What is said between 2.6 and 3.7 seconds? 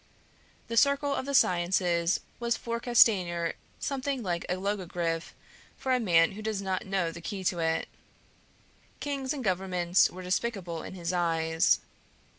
Castanier